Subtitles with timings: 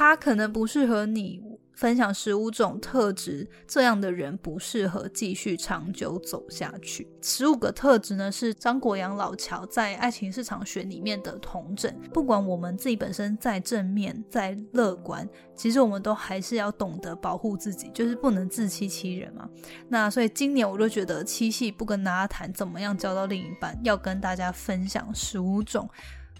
[0.00, 1.42] 他可能不适合你。
[1.74, 7.08] 分享十五种特质，这样的人不适合继续长久走下去。
[7.22, 11.90] 十五个特质呢，是张国阳老乔在爱情市场学里面的同整。
[12.12, 19.48] 不管我们自己本身再正面、再乐观，其实我们都还是要懂得保护自己，就是不能自欺欺人嘛。
[19.88, 25.88] 那所以今年我就觉得七夕不跟大家谈怎么样交到另一半，要跟大家分享十五种。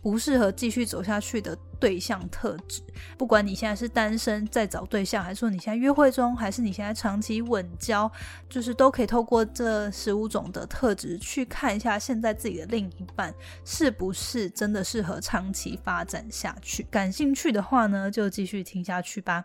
[0.02, 2.82] 不适合继续走下去的对象特质，
[3.18, 8.10] 不管你现在是单身在找对象，还是说你现在约会中，还是你现在长期稳交，
[8.48, 13.34] 就是都可以透过这十五种的特质去看一下现在自己的另一半
[13.64, 16.82] 是不是真的适合长期发展下去。
[16.90, 19.44] 感兴趣的话呢，就继续听下去吧。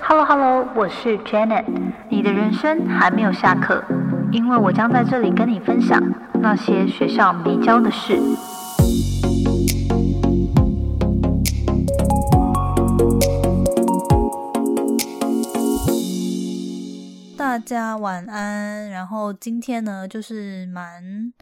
[0.00, 1.66] Hello Hello，我是 Janet，
[2.08, 3.84] 你的人生还没有下课。
[4.30, 6.00] 因为我将在这里跟你分享
[6.40, 8.20] 那些学校没教的事。
[17.36, 18.90] 大家晚安。
[18.90, 21.32] 然后今天呢，就是蛮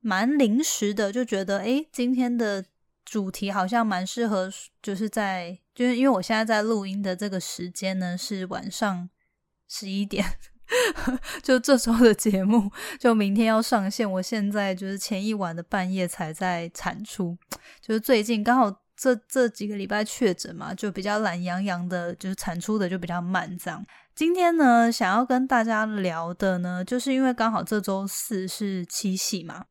[0.00, 2.64] 蛮临时的，就觉得哎，今天的
[3.04, 4.50] 主题好像蛮适合，
[4.82, 9.10] 就是在就是因为我现在在录音的这个时间呢是晚上
[9.68, 10.24] 十一点。
[11.42, 14.10] 就这周的节目，就明天要上线。
[14.10, 17.36] 我现在就是前一晚的半夜才在产出，
[17.80, 23.56] 就是最近刚好这这几个礼拜确诊嘛，就比较懒洋洋的，就是产出的就比较慢。
[23.58, 29.64] 这样，今天呢，想要跟大家聊的呢，就是因为刚好这周四是七夕嘛。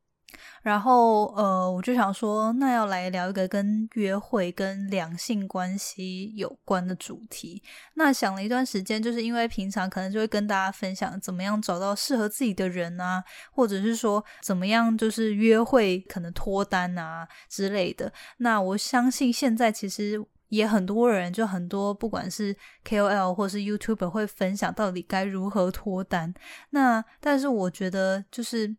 [0.62, 7.62] 然后，呃，我就想说，那要来聊一个跟约会、跟两性关系有关的主题。
[7.95, 18.12] 那想了一段时间，就是因为平常可能就会跟大家分享怎么样找到适合自己的人啊，或者是说怎么样就是约会可能脱单啊之类的。
[18.38, 26.33] 那我相信现在其实也很多人，就很多不管是 KOL 或是 YouTuber 会分享到底该如何脱单。
[26.72, 28.76] 那但是我觉得就是。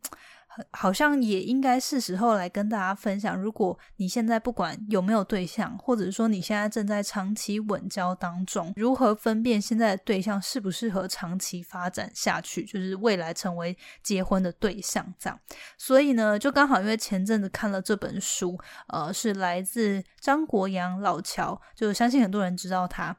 [0.71, 15.39] 好像也应该是时候来跟大家分享，如果你现在不管有没有对象，或者说你现在正在长期稳交当中，如何分辨现在的对象适不适合长期发展下去，就是未来成为结婚的对象这样。
[15.77, 23.15] 所以呢，就刚好因为前阵子看了这本书，呃，是来自张国阳老乔，就相信很多人知道他。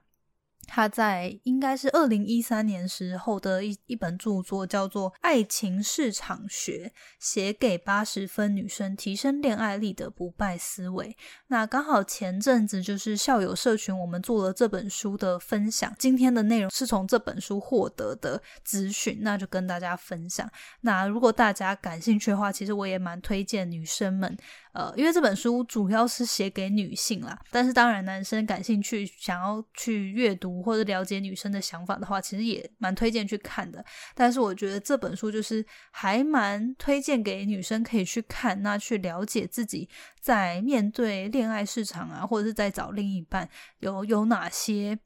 [0.67, 11.17] 他在应该是二零一三年时候的一一本著作，叫做《爱情市场学》，写给八十分女生提升恋爱力的不败思维。
[11.49, 15.95] 那刚好前阵子就是校友社群，我们做了这本书的分享。
[15.99, 20.51] 今天的内容是从这本书获得的资讯，那就跟大家分享。
[20.81, 24.37] 那如果大家感兴趣的话，其实我也蛮推荐女生们。
[24.73, 33.85] 呃，因为这本书主要是写给女性啦，但是当然男生感兴趣想要去阅读或者了解女生的想法的话，其实也蛮推荐去看的。
[34.13, 39.89] 但是我觉得这本书就是还蛮推荐给女生可以去看，那去了解自己
[40.21, 43.49] 在面对恋爱市场啊，或者是在找另一半
[43.79, 44.99] 有有哪些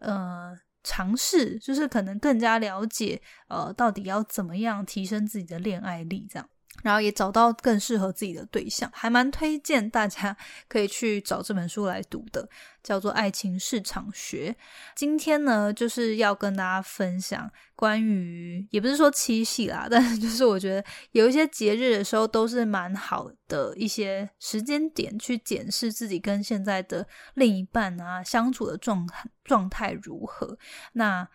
[0.00, 6.48] 呃尝试，就是可能更加了解呃到底要怎么样提升自己的恋爱力这样。
[6.82, 10.34] 然后也找到更适合自己的对象，还蛮推荐大家
[10.66, 12.48] 可以去找这本书来读的，
[12.82, 14.50] 叫做《爱情市场学》。
[14.96, 20.82] 今天呢，就是要跟大家分享关于，也不是说七夕啦， 但是就是我觉得
[21.12, 29.06] 有一些节日的时候都是蛮好的一些时间点，去检视自己跟现在的另一半啊相处的状
[29.44, 30.56] 状态如何。
[30.94, 31.28] 那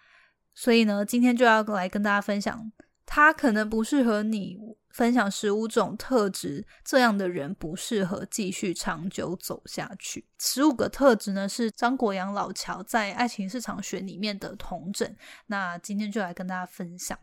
[0.55, 2.71] 所以呢，今天就要来跟大家分享，
[3.05, 4.57] 他可能不适合你。
[4.95, 10.25] 分享十五种特质，这样的人不适合继续长久走下去。
[10.39, 15.13] 十五个特质呢，是张国阳老乔在爱情市场学里面的同整。
[15.47, 17.19] 那今天就来跟大家分享。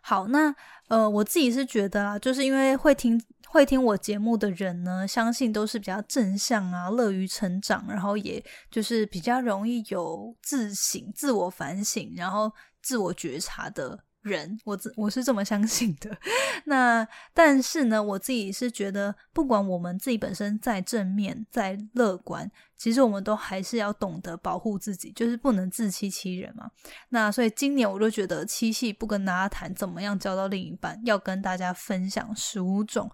[0.00, 0.54] 好，那
[0.88, 12.50] 呃，我自己是觉得啊，就是因为会听会听我节目的人呢，相信都是比较正向啊，乐于成长，然后也就是比较容易有自省、自我反省，然后
[12.80, 14.05] 自我觉察的。
[14.26, 16.16] 人，我我是这么相信的。
[16.66, 26.70] 那但是呢，我自己是觉得，不管我们自己本身再正面、再乐观，其实我们都还是要懂得保护自己，就是不能自欺欺人嘛。
[27.10, 33.10] 那所以今年我就觉得七夕不跟大家谈怎么样交到另一半，要跟大家分享十五种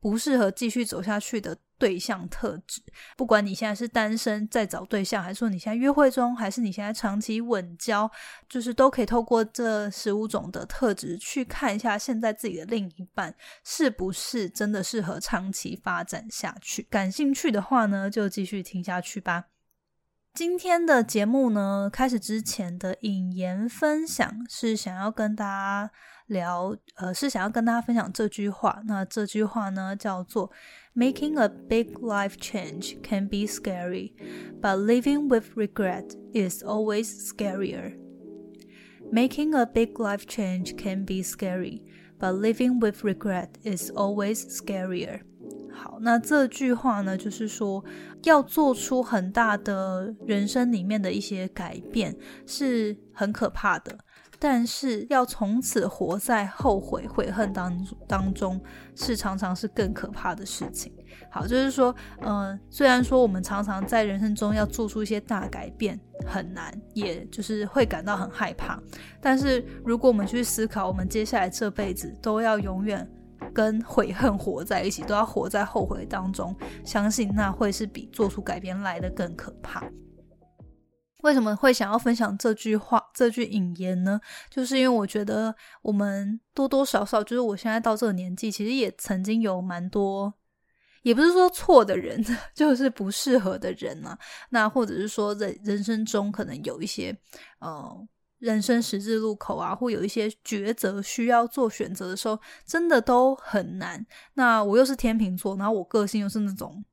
[0.00, 2.82] 不适合继续走下去的对象特质。
[3.16, 8.10] 不管你现在是单身在找对象，还是说你现在约会中，还是你现在长期稳交，
[8.48, 13.34] 就是都可以透过这十五种的特质去看一下现在自己的另一半
[13.64, 16.82] 是不是真的适合长期发展下去。
[16.90, 19.46] 感兴趣的话呢，就继续听下去吧。
[20.32, 25.90] 今天的节目呢，开始之前的引言分享是想要跟大家
[26.26, 28.82] 聊，呃，是想要跟大家分享这句话。
[28.86, 30.50] 那这句话呢，叫做
[30.95, 34.13] “Making a big life change can be scary,
[34.61, 37.97] but living with regret is always scarier.”
[39.11, 41.81] Making a big life change can be scary,
[42.19, 45.21] but living with regret is always scarier.
[45.71, 47.83] 好，那这句话呢，就是说
[48.23, 52.15] 要做出很大的人生里面的一些改变
[52.45, 53.97] 是很可怕的，
[54.44, 58.60] 但是要从此活在后悔悔恨当当中，
[58.94, 60.92] 是常常是更可怕的事情。
[61.30, 68.78] 好，就是说，嗯，虽然说我们常常在人生中要做出一些大改变很难，也就是会感到很害怕，
[69.18, 73.10] 但是如果我们去思考，我们接下来这辈子都要永远。
[73.54, 76.54] 跟悔恨活在一起，都要活在后悔当中，
[76.84, 79.82] 相信那会是比做出改变来的更可怕。
[81.22, 84.20] 为什么会想要分享这句话、这句引言呢？
[84.50, 90.34] 就是因为我觉得我们多多少少，就是我现在到这个年纪，其实也曾经有蛮多，
[91.02, 92.22] 也不是说错的人，
[92.52, 94.18] 就是不适合的人啊。
[94.50, 97.16] 那或者是说，在人生中可能有一些，
[97.60, 98.08] 呃。
[98.40, 104.04] 人生十字路口啊，或有一些抉择需要做选择的时候，真的都很难。
[104.34, 106.84] 那我又是天秤座，然后我个性又是那种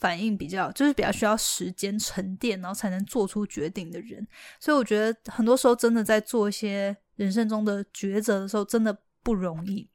[0.00, 4.26] 反应比较，就是比较需要时间沉淀，然后才能做出决定的人。
[4.58, 9.88] 所以我觉得很多时候真的在做一些人生中的抉择的时候，真的不容易。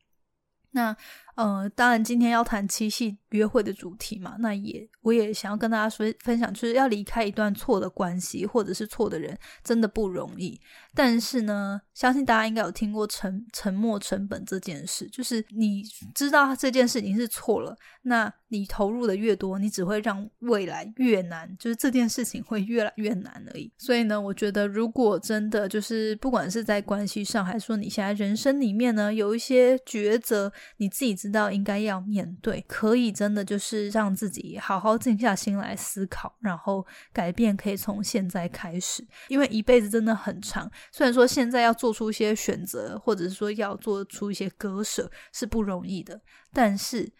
[0.71, 0.95] 那
[1.35, 10.59] 呃，当然今天要谈七夕约会的主题嘛，那也我也想要跟大家说分享，就是要离开一段错的关系或者是错的人，真的不容易。
[10.93, 15.83] 但是呢，相信大家应该有听过沉沉默成本这件事，就是你
[16.13, 23.69] 知道这件事情是错了，那你投入的越多，你只会让未来越难，就是这件事情会越来越难而已。
[23.77, 40.69] 所以呢，我觉得如果真的就是不管是在关系上，还是说你现在人生里面呢，有一些抉择，你自己知道应该要面对，可以真的就是让自己好好静下心来思考，然后改变可以从现在开始，因为一辈子真的很长。
[40.91, 46.21] 虽然说现在要做出一些选择，或者是说要做出一些割舍是不容易的，
[46.53, 47.11] 但是，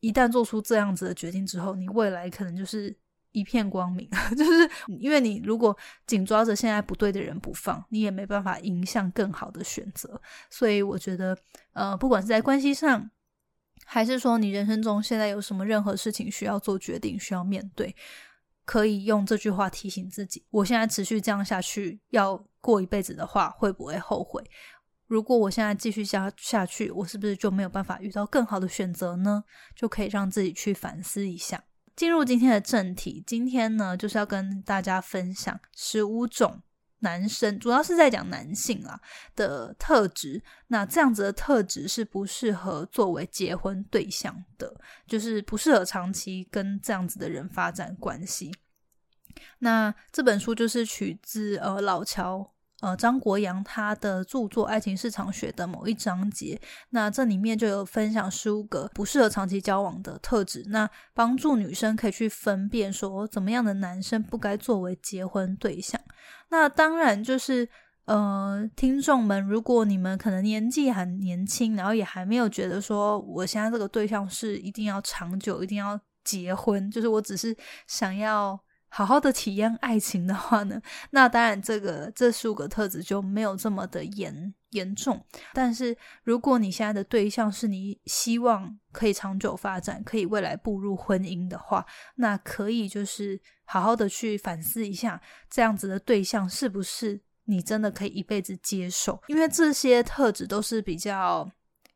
[0.00, 2.96] 一旦做出这样子的决定之后，你未来可能就是
[3.32, 4.08] 一片光明。
[4.36, 4.68] 就是
[4.98, 5.76] 因为你如果
[6.06, 10.20] 紧抓着现在不对的人不放，你也没办法影响更好的选择。
[10.50, 11.38] 所以我觉得，
[11.72, 13.08] 呃，不管是在关系上，
[13.90, 17.96] 还是说你人生中现在有什么任何事情需要做决定、需要面对。
[18.66, 24.44] 可以用这句话提醒自己：我现在持续这样下去，要过一辈子的话，会不会后悔？
[25.06, 29.42] 如果我现在继续下下去，我是不是就没有办法遇到更好的选择呢？
[29.74, 31.64] 就可以让自己去反思一下。
[31.96, 36.62] 进入今天的正题，今天呢就是要跟大家分享十五种。
[37.00, 39.00] 男生主要是在讲男性啊
[39.36, 48.54] 的特质，那这样子的特质是不适合作为结婚对象的，就是不适合长期跟这样子的人发展关系。
[49.60, 52.52] 那这本书就是取自呃老乔。
[52.80, 56.60] 呃，张国阳他的著作《爱情市场学》的某一章节，
[56.90, 66.00] 那这里面就有分享十五个不适合长期交往的特质，那帮助女生可以去分辨说怎么样的男生不该作为结婚对象。
[66.50, 67.68] 那当然就是
[68.04, 77.56] 呃，听众们，如果你们可能年纪很年轻，然后也还没有觉得说我现在这个对象是一定要长久，一定要结婚，就是我只是
[77.88, 78.56] 想要。
[78.90, 80.80] 好好的体验爱情的话呢，
[81.12, 85.24] 那当然这个这十五个特质就没有这么的严严重。
[85.52, 91.84] 但是如果你现在的对象是你希望可以长久发展，可以未来步入婚姻的话，
[92.16, 99.22] 那可以就是好好的去反思一下，这样子的对象是不是你真的可以一辈子接受？
[99.28, 101.50] 因为这些特质都是比较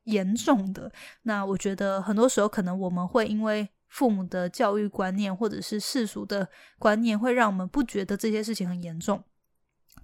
[0.04, 0.92] 严重的。
[1.22, 3.68] 那我觉得很多时候可能我们会因为。
[3.92, 9.22] 父母的教育观念或者是世俗的观念，会让我们不觉得这些事情很严重。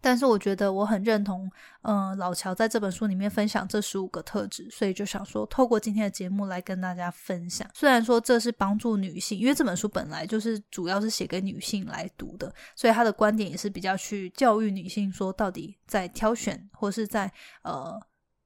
[0.02, 7.66] 但是我觉得我很认同，嗯，老乔在这本书里面分享这十五个特质，所以就想说，透过今天的节目来跟大家分享。
[7.72, 17.98] 虽然说这是帮助女性，因为这本书本来就是主要是写给女性来读的，所以他的观点也是比较去教育女性，说到底在挑选或是在呃。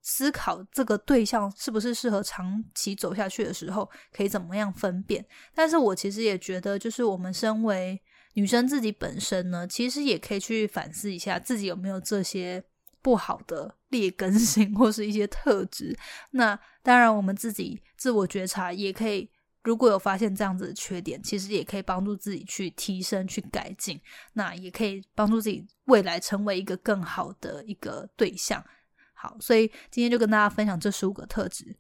[0.03, 5.25] 思考这个对象是不是适合长期走下去的时候，可以怎么样分辨？
[5.55, 8.01] 但是我其实也觉得，就是我们身为
[8.35, 12.63] 女生自己本身呢，其实也可以去反思一下自己有没有这些
[13.01, 15.97] 不好的劣根性或是一些特质。
[16.33, 19.31] 那当然，我们自己自我觉察也可以。
[19.65, 24.01] 如果有发现这样子的缺点，其实也可以帮助自己去提升、去改进。
[24.33, 28.61] 那也可以帮助自己未来成为一个更好的一个对象。
[29.23, 31.77] 好，所以今天就跟大家分享这十五个特质。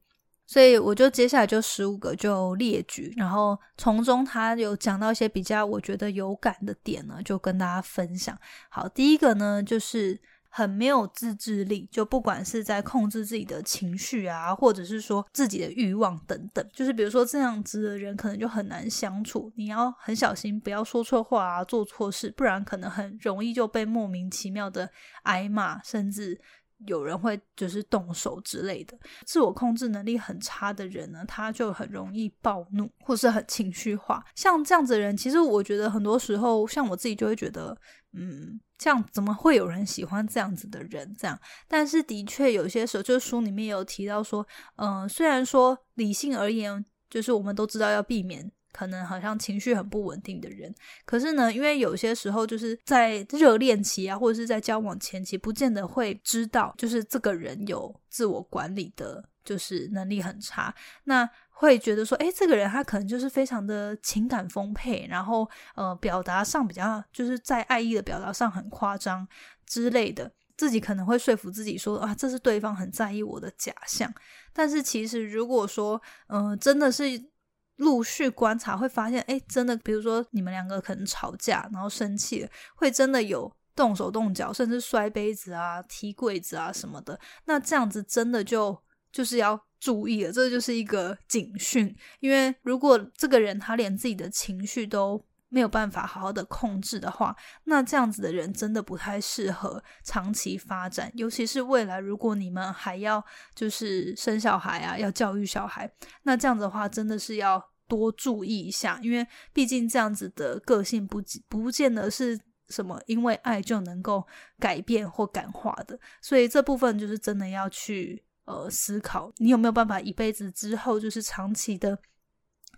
[0.47, 8.39] 所以我就接下来就十五个就列举，然后从中他有讲到一些比较我觉得有感的点呢，就跟大家分享。
[8.69, 10.21] 好，第一个呢就是
[10.51, 19.51] 很没有自制力，就不管是在控制自己的情绪啊，或者是说自己的欲望等等，就是比如说这样子的人可能就很难相处。
[19.57, 24.91] 你要很小心，不要说错话啊，做错事，不然可能很容易就被莫名其妙的
[25.23, 26.39] 挨骂，甚至。
[26.87, 34.25] 有人会就是动手之类的，自我控制能力很差的人呢，他就很容易暴怒或是很情绪化。
[34.35, 37.77] 像这样子的人，其实我觉得很多时候，像我自己就会觉得，
[38.12, 41.15] 嗯，这样怎么会有人喜欢这样子的人？
[41.19, 44.47] 这样，但是的确有些时候，就是书里面有提到说，
[44.77, 48.51] 嗯，虽然说理性而言，就是我们都知道要避免。
[48.73, 50.75] 可能好像情绪很不稳定的人，
[51.05, 60.75] 可是呢，因为有些时候就是在热恋期啊，或者是在交往前期，不见得会知道，就是这个人有自我管理的，就是能力很差，
[61.05, 69.29] 那会觉得说，哎，这个人他可能就是非常的情感丰沛，然后呃，表达上比较就是在爱意的表达上很夸张
[69.67, 74.12] 之类的，自己可能会说服自己说，啊，这是对方很在意我的假象，
[74.52, 77.32] 但是其实如果说，嗯，真的是。
[77.76, 87.19] 陆续观察会发现，哎，真的，比如说你们两个可能吵架，然后生气，会真的有动手动脚，甚至摔杯子啊、踢柜子啊什么的。
[87.47, 88.79] 那这样子真的就
[89.11, 91.95] 就是要注意了，这就是一个警讯。
[92.21, 105.88] 因为如果这个人他连自己的情绪都没有办法好好的控制的话，那这样子的人真的不太适合长期发展，尤其是未来如果你们还要就是生小孩啊，要教育小孩，
[106.23, 107.62] 那这样子的话真的是要。
[107.88, 112.40] 多注意一下，因为毕竟这样子的个性不不见得是
[112.71, 114.26] 什么因为爱就能够
[114.59, 121.99] 改变或感化的，所以这部分就是真的要去呃思考，你有没有办法一辈子之后就是长期的。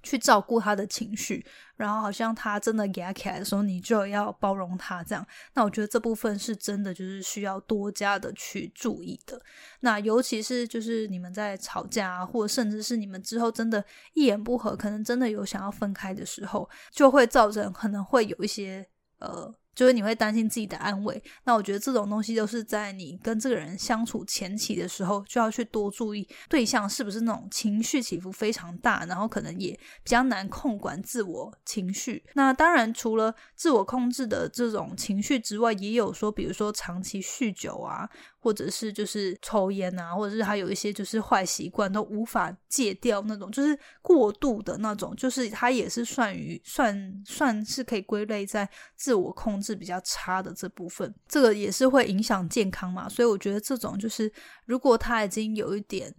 [0.04, 1.44] 去照顾他的情绪，
[1.75, 5.26] 然后好像他真的给他起来的时候，你就要包容他这样。
[5.54, 9.40] 那我觉得这部分是真的，就是需要多加的去注意的。
[9.80, 18.87] 那尤其是就是你们在吵架，或者甚至是你们之后真的一言不合，可能真的有想要分开的时候，就会造成可能会有一些
[19.18, 19.52] 呃。
[19.74, 32.22] 就是你会担心自己的安危，那我觉得这种东西都是在你跟这个人相处前期的时候，就要去多注意对象是不是那种情绪起伏非常大，然后可能也比较难控管自我情绪。
[32.34, 38.08] 那当然，除了自我控制的这种情绪之外，也有说，比如说长期酗酒啊。
[38.44, 53.08] 或者是就是抽烟啊，或者是他有一些就是坏习惯都无法戒掉那种，就是过度的那种，就是他也是算于算算是可以归类在自我控制比较差的这部分，这个也是会影响健康嘛。
[53.08, 54.30] 所以我觉得这种就是
[54.66, 56.14] 如果他已经有一点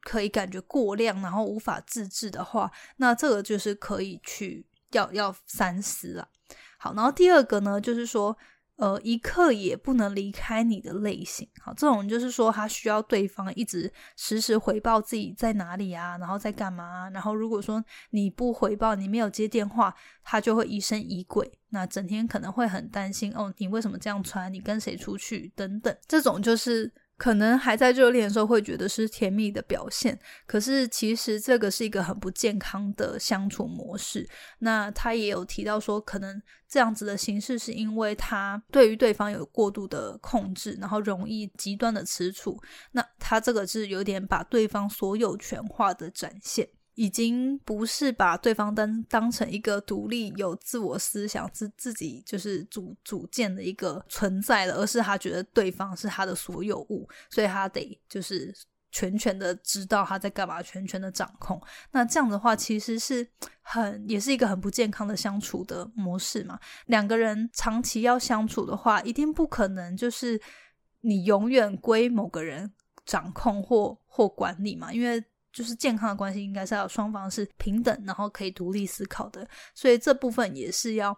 [0.00, 6.26] 可以感觉过量，然后无法自制的话，那这个就是可以去要要三思了。
[6.78, 8.34] 好，然后第二个呢，就是说。
[8.76, 24.52] 呃，一刻也不能离开你的类型，好，这种就是说他需要对方一直实时回报自己在哪里啊，然后在干嘛，然后如果说你不回报，你没有接电话，他就会疑神疑鬼，那整天可能会很担心哦，你为什么这样穿？
[24.52, 25.50] 你跟谁出去？
[25.56, 26.92] 等等，这种就是。
[27.16, 34.28] 可能还在热恋的时候会觉得是甜蜜的表现，可是其实这个是一个很不健康的相处模式。
[34.58, 42.60] 那他也有提到说，可能这样子的形式是因为他对于对方有过度的控制，然后容易极端的吃醋。
[42.92, 46.68] 那他这个是有点把对方所有权化的展现。
[46.96, 58.50] 已经不是把对方当当成一个独立、有自我思想、自自己就是主主见的一个存在了，而是他觉得对方是他的所有物，所以他得就是
[58.90, 61.60] 全权的知道他在干嘛，全权的掌控。
[61.90, 63.28] 那这样的话，其实是
[63.60, 66.58] 很也是一个很不健康的相处的模式嘛。
[66.86, 70.40] 两个人长期要相处的话，一定不可能就是
[71.02, 72.72] 你永远归某个人
[73.04, 75.22] 掌控或或管理嘛，因为。
[75.56, 79.48] 就是健康的关系，应该是要双方是平等，然后可以独立思考的。
[79.74, 81.16] 所以这部分也是要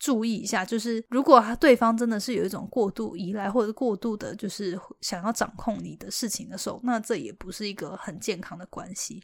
[0.00, 9.22] 注意一下，就是如果对方真的是有一种过度依赖或者过度的，就是想要掌控你的事情的时候，那这也不是一个很健康的关系。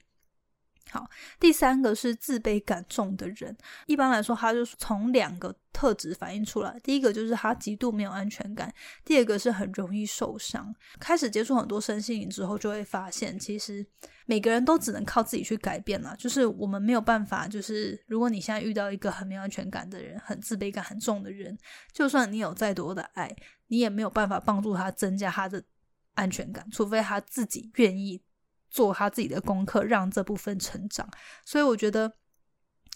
[0.92, 1.08] 好，
[1.40, 3.56] 第三个是自卑感重的人，
[3.86, 6.78] 一般来说，他就从两个特质反映出来。
[6.82, 8.70] 第一个就是他极度没有安全感，
[9.02, 10.70] 第二个是很容易受伤。
[11.00, 13.82] 开始接触很多身心灵之后，就会发现，其实
[14.26, 16.14] 每个人都只能靠自己去改变了。
[16.18, 21.56] 就是我们没有办法，就是如果你现在遇到一个很没有安全感的人，很自卑感很重的人，
[21.90, 23.34] 就算你有再多的爱，
[23.68, 25.64] 你也没有办法帮助他增加他的
[26.12, 28.20] 安全感，除非他自己愿意。
[28.72, 31.06] 做他自己的功课，让这部分成长。
[31.44, 32.10] 所以我觉得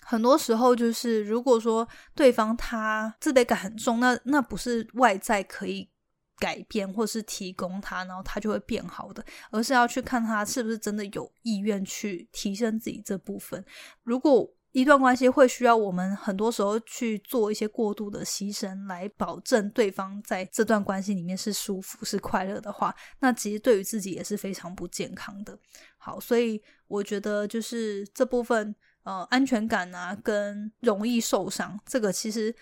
[0.03, 5.91] 很多时候就是，如果说对方他自卑感很重，那那不是外在可以
[6.39, 13.63] 改变或是提供他，然后他就会变好的，而是要去看他是不是真的有意愿去提升自己这部分。
[14.03, 25.59] 如果一段关系会需要我们很多时候去做一些过度的牺牲，来保证对方在这段关系里面是舒服、是快乐的话，那其实对于自己也是非常不健康的。
[25.97, 32.55] 好，所以我觉得就是这部分呃安全感啊，跟容易受伤，这个其实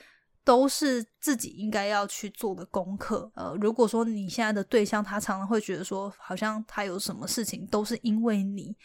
[0.44, 3.28] 都是自己应该要去做的功课。
[3.35, 8.76] 呃，如果说你现在的对象他常常会觉得说，好像他有什么事情都是因为你，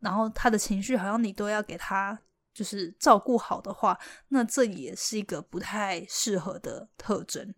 [0.00, 2.18] 然后他的情绪好像你都要给他。
[2.58, 3.96] 就是照顾好的话，
[4.30, 7.54] 那这也是一个不太适合的特征。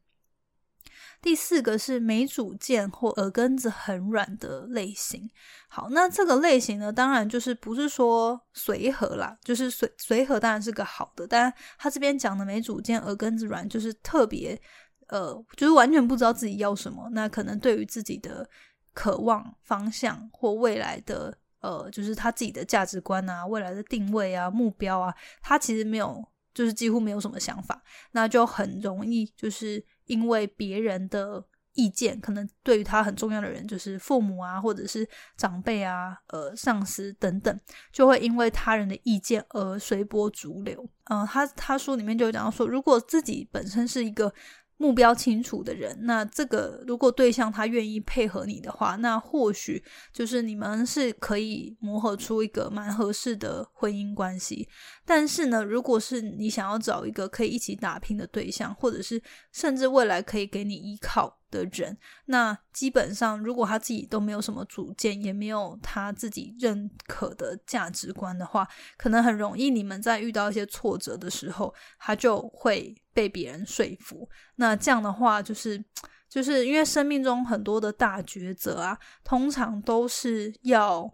[1.22, 5.30] 第四个是没主见或耳根子很软的类型。
[5.68, 14.60] 好，那这个类型呢，当然就是不是说随和啦，就是随随和当然是个好的，但他这边讲的没主见、耳根子软，就是特别
[15.08, 17.08] 呃，就是完全不知道自己要什么。
[17.12, 18.46] 那可能对于自己的
[18.92, 21.38] 渴望方向或未来的。
[21.60, 26.24] 呃，就是他自己的价值观啊，未来的定位啊，目标啊，他其实没有，
[26.54, 37.60] 就是几乎没有什么想法，那就很容易就是因为别人的意见，可能对于他很重要的人，就是父母啊，或者是长辈啊，呃，上司等等，
[37.92, 40.88] 就会因为他人的意见而随波逐流。
[41.04, 44.32] 嗯，他他书里面就讲到说，如果自己本身是一个。
[44.80, 54.66] 目标清楚的人，那这个如果对象他愿意配合你的话，那或许就是你们是可以磨合出一个蛮合适的婚姻关系。
[55.04, 61.39] 但是呢，如果是你想要找一个可以一起打拼的对象，或者是甚至未来可以给你依靠。
[61.50, 74.28] 的人，那基本上如果他自己都没有什么主见，也没有他自己认可的价值观的话，可能很容易你们在遇到一些挫折的时候，他就会被别人说服。
[74.56, 75.84] 那这样的话，就是
[76.28, 81.12] 就是因为生命中很多的大抉择啊，通常都是要，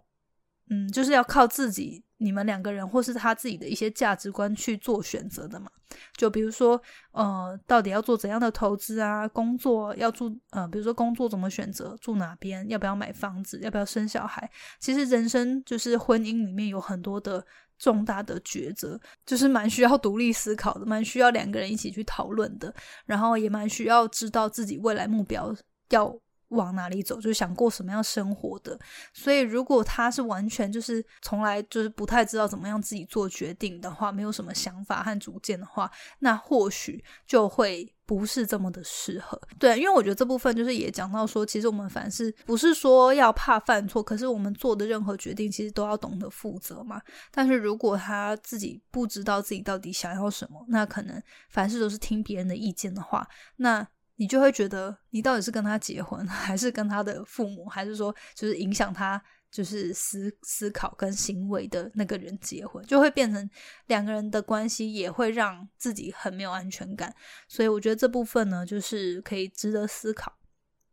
[0.69, 2.03] 嗯，就是要靠自己。
[2.19, 5.69] 你们两个人，或是他自己的一些价值观去做选择的嘛？
[6.15, 9.27] 就比如说，呃，到底要做怎样的投资啊？
[9.27, 14.49] 工作要住，呃，比如说工作怎么选择，住哪边，要不要买房子，要不要生小孩？
[14.79, 17.45] 其实人生就是婚姻里面有很多的
[17.77, 22.73] 重大的抉择，就是蛮需要独立思考的，蛮需要两个人一起去讨论的，
[23.05, 25.55] 然后也蛮需要知道自己未来目标
[25.89, 26.19] 要。
[26.49, 28.79] 往哪里走，就是想过什么样生活的。
[29.13, 39.39] 所以，如果他是完全就是从来就是不太知道怎么样自己做决定的话，没有什么想法和主见的话，那或许就会不是这么的适合。
[39.59, 47.01] 对，因为我觉得这部分就是也讲到说，其实我们凡事不是说要怕犯错，可是我们做的任何决定，其实都要懂得负责嘛。
[47.31, 53.87] 但是如果他自己不知道自己到底想要什么，那可能凡事都是听别人的意见的话，那。
[54.17, 63.49] 你就会觉得，你到底是跟他结婚， 还是跟他的父母，还是说就是影响他就是思思考跟行为的那个人结婚，就会变成
[63.85, 67.13] 两个人的关系也会让自己很没有安全感。
[67.47, 70.37] 所以我觉得这部分呢，就是可以值得思考。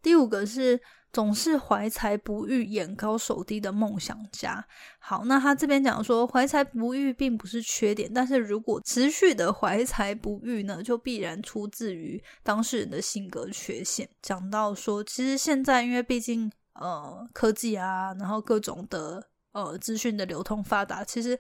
[0.01, 0.81] 第五个是。
[1.15, 4.67] 总是怀才不遇、眼高手低的梦想家。
[4.99, 14.09] 好，那他这边讲说，怀才不遇并不是缺点，但是如果持续的怀才不遇呢，就必然出自于当事人的性格缺陷。
[14.21, 21.39] 讲到说，其实现在因为毕竟呃科技啊，然后各种的呃资讯的流通发达，其实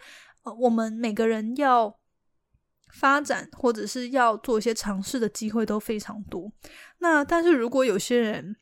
[0.60, 1.92] 我们每个人要
[2.92, 6.52] 发展或者是要做一些尝试的机会都非常多。
[6.98, 8.54] 那但是如果有些人，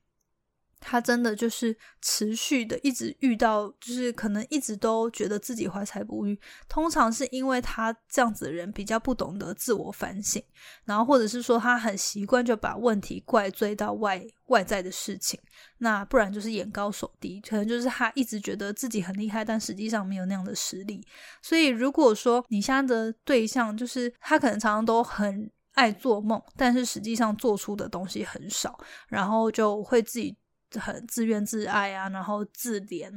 [0.83, 6.39] 他真的就是持续的一直遇到，就是可能一直都觉得自己怀才不遇。
[6.69, 10.43] 通常是因为他这样子的人比较不懂得自我反省，
[10.85, 15.41] 然后或者是说他很习惯就把问题怪罪到外外在的事情。
[15.79, 21.07] 那不然就是眼高手低，可能就是他一直觉得自己很厉害，但实际上没有那样的实力。
[21.41, 25.51] 所以如果说你现在的对象就是他，可能常常都很。
[25.75, 30.37] 爱做梦，但是实际上做出的东西很少，然后就会自己
[30.79, 33.11] 很自怨自艾啊，然后自怜，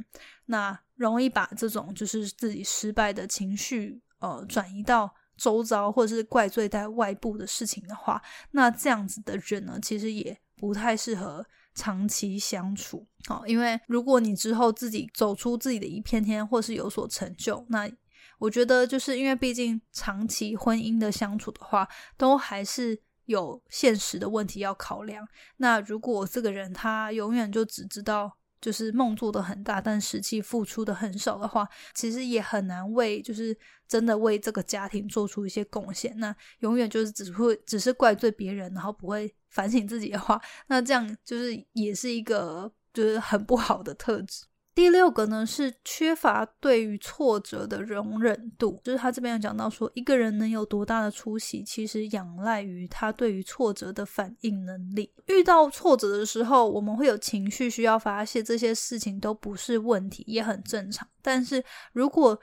[0.46, 13.06] 那容易把这种就是自己失败的情绪呃转移到周遭，或者是怪罪在外部的事情的话，那这样子的人呢，其实也不太适合长期相处。
[13.26, 17.90] 好，因为如果你之后自己走出自己的一片天，或是有所成就，那
[18.38, 21.88] 我觉得，就是因为毕竟长期婚姻的相处的话，
[22.18, 25.26] 都还是有现实的问题要考量。
[25.58, 36.16] 那如果这个人他永远就只知道就是梦做的很大，但实际付出的很少的话，其实也很难为就是真的为这个家庭做出一些贡献。
[36.18, 44.46] 那永远就是只会只是怪罪别人，然后不会反省自己的话，那这样就是也是一个就是很不好的特质。
[44.76, 55.10] 第六个呢是缺乏对于挫折的容忍度，就是他这边有讲到说，一个人能有多大的出息，其实仰赖于他对于挫折的反应能力。
[55.28, 61.08] 遇到挫折的时候，我们会有情绪需要发泄，这些事情都不是问题，也很正常。
[61.22, 62.38] 但是如果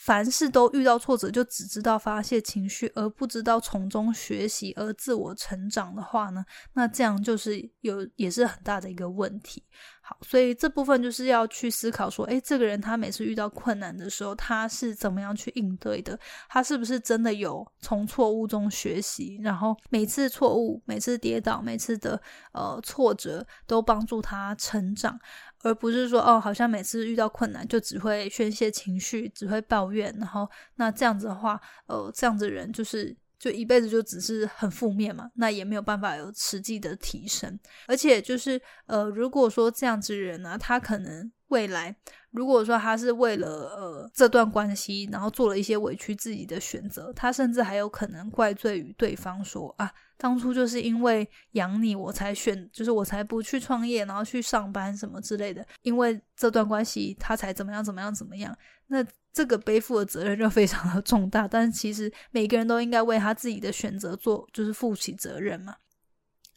[0.00, 9.62] 凡事都遇到挫折就只知道发泄情绪，而不知道从中学习而自我成长的话呢，那这样就是有也是很大的一个问题。
[10.00, 16.18] 好，所以这部分就是要去思考说，诶，这个人他每次遇到困难的时候，他是怎么样去应对的？
[16.48, 19.38] 他是不是真的有从错误中学习？
[19.42, 22.20] 然后每次错误、每次跌倒、每次的
[22.52, 25.20] 呃挫折都帮助他成长？
[25.62, 37.58] 而不是说哦，好像每次遇到困难就只会宣泄情绪，只会抱怨，然后那这样子的话，呃，这样子人就是就一辈子就只是很负面嘛，那也没有办法有实际的提升。
[37.86, 41.94] 而且就是呃，如果说这样子人呢，他可能未来
[42.30, 49.92] 如果说他是为了呃这段关系，然后做了一些委屈自己的选择，他甚至还有可能怪罪于对方说啊。
[50.20, 55.66] 当初就是因为养你，我才选，就是我才不去创业，然后去上班什么之类的。
[55.80, 58.54] 因为这段关系，他才怎么样怎么样怎么样。
[58.88, 59.02] 那
[59.32, 61.48] 这个背负的责任就非常的重大。
[61.48, 65.74] 但是其实每个人都应该为他自己的选择做，就是负起责任嘛。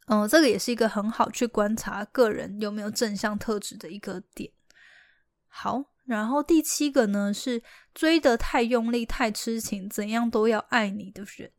[0.08, 4.52] 嗯，这个也是一个很好去观察个人有没有正向特质的一个点。
[5.48, 11.50] 好，然后第七个呢是追得太用力、太痴情，怎样都要爱你的人。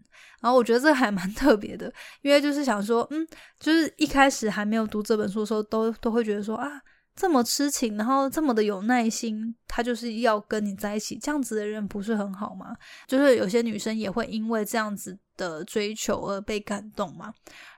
[0.41, 3.27] 然后我觉得这还蛮 特别的，因为就是想说，嗯，
[3.59, 6.69] 就是一开始还没有读这本书的时候，都都会觉得说啊，
[7.15, 12.75] 这么痴情，然后这么的有耐心，他就是要跟你在一起，这样子的人不是很好吗？
[13.07, 17.33] 就是有些女生也会因为这样子的追求而被感动嘛，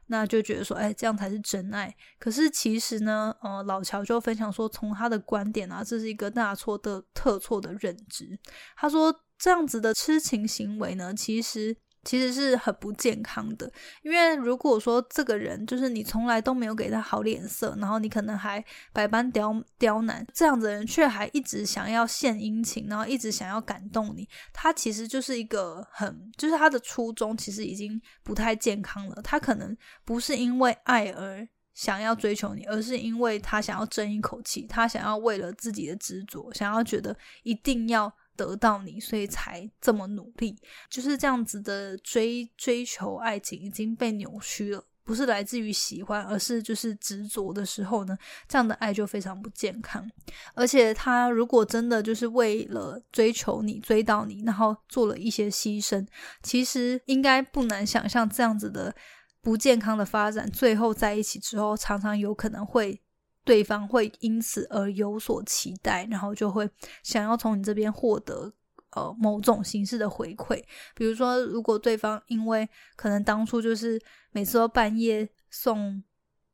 [0.07, 1.95] 那就觉得说，哎，这样才是真爱。
[2.19, 8.39] 可是其实呢，呃，老乔就分享说，从他的观点啊，这是一个大错的特错的认知。
[8.77, 11.77] 他说，这样子的痴情行为呢，其实。
[12.07, 13.69] 其实是很不健康的，
[14.03, 29.21] 因为如果说这个人就是你从来都没有给他好脸色，然后你可能还百般刁刁难，这样的人却还一直想要献殷勤，然后一直想要感动你，他其实就是一个很，就是他的初衷其实已经不太健康了。
[29.23, 38.15] 他可能不是因为爱而想要追求你，而是因为他想要争一口气，他想要为了自己的执着，想要觉得一定要。
[38.37, 40.57] 得到你，所以才这么努力，
[40.89, 48.17] 就是这样子的追追求爱情已经被扭曲了，不是来自于喜欢，而是就是执着的时候呢，
[48.49, 50.09] 这样的爱就非常不健康。
[50.55, 56.07] 而且他如果真的就是为了追求你追到你，然后做了一些牺牲，
[56.43, 58.95] 其实应该不难想象，这样子的
[59.41, 63.01] 不健康的发展，最后在一起之后，常常有可能会。
[63.47, 66.69] 对方会因此而有所期待，然后就会
[67.03, 68.53] 想要从你这边获得
[68.91, 70.63] 呃某种形式的回馈。
[70.95, 73.99] 比如说，如果对方因为可能当初就是
[74.33, 76.03] 每次都半夜送。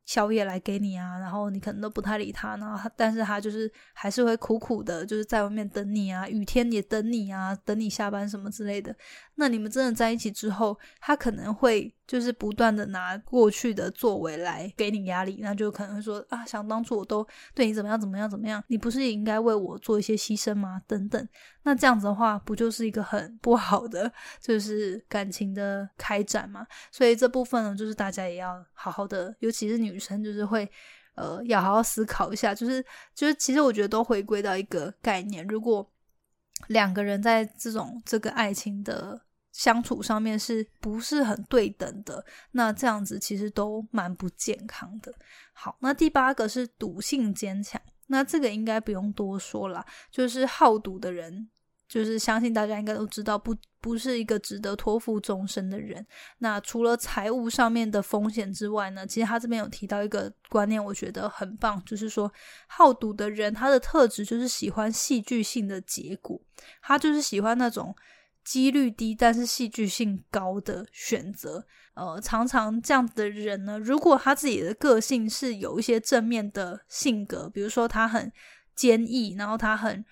[0.05, 8.93] 宵夜来给你啊，然后你可能都不太理他，然后但是他就是还是会苦苦的，就是在外面等你啊，雨天也等你啊，等你下班什么之类的。
[9.35, 20.81] 那你们真的在一起之后，他可能会就是不断的拿过去的作为来给你压力，那就可能会说啊，想当初我都对你怎么样怎么样怎么样，你不是也应该为我做一些牺牲吗？
[20.87, 21.27] 等等。
[21.63, 26.67] 那这样子的话，不就是一个很不好的，就是感情的开展嘛？
[26.91, 30.69] 所以这部分呢，就是大家也要好好的，尤其是女生，就是会
[31.15, 32.53] 呃，要好好思考一下。
[32.53, 32.83] 就是
[33.15, 35.89] 就是，其实我觉得都回归到一个概念：如果
[36.67, 45.13] 两个人在这种这个爱情的相处上面是不是很对等的，那这样子其实都蛮不健康的。
[45.53, 51.49] 好，那第八个是赌性坚强，那这个应该不用多说了，就是好赌的人。
[51.93, 56.03] 就是相信大家应该都知道，不不是一个值得托付终身的人。
[56.39, 62.31] 那除了财务上面的风险之外呢，其实他这边有提到一个观念，我觉得很棒，就是说
[62.65, 66.41] 好赌的人他的特质就是喜欢戏剧性的结果，
[66.81, 67.95] 他就是喜欢那种。
[68.43, 78.29] 几率低但是戏剧性高的选择，呃，常常这样子的人呢，如果他自己的个性是有一些正面的性格，比如说他很
[78.75, 80.03] 坚毅，然后他很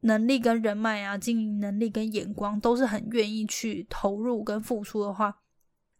[0.00, 5.36] 能力跟人脉啊，经营能力跟眼光都是很愿意去投入跟付出的话。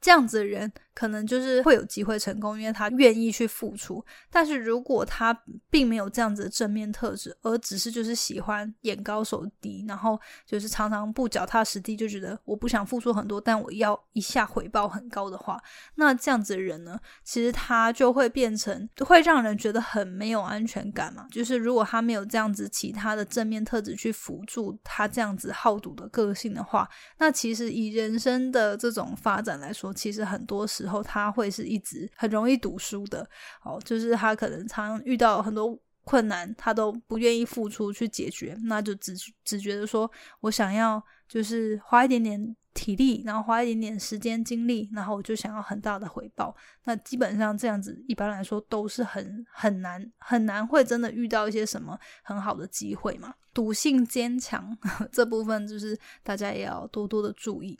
[0.00, 4.04] 这样子的人可能就是会有机会成功，因为他愿意去付出。
[4.30, 5.32] 但是如果他
[5.70, 15.60] 并没有这样子的正面特质，而只是就是喜欢眼高手低，然后就是常常不脚踏实地，就觉得我不想付出很多，但我要一下回报很高的话，
[15.94, 21.26] 那这样子的人呢，其实他就会变成会让人觉得很没有安全感嘛。
[21.30, 33.26] 就是如果他没有这样子其他的正面特质去辅助他这样子好赌的个性的话，那其实以人生的这种发展来说，其实很多时候候他会是一直很容易赌输的，
[33.62, 46.54] 哦，就是他可能常遇到很多困难，他都不愿意付出去解决，那就只只觉得说我想要就是花一点点体力，然后花一点点时间精力，然后我就想要很大的回报。
[46.84, 53.34] 那基本上这样子，一般来说都是很很难很难会真的遇到一些什么很好的机会嘛。
[53.52, 54.76] 赌性坚强
[55.12, 57.78] 这部分，就是大家也要多多的注意。